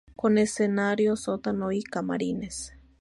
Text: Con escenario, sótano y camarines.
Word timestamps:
Con 0.15 0.39
escenario, 0.39 1.15
sótano 1.15 1.71
y 1.71 1.83
camarines. 1.83 2.73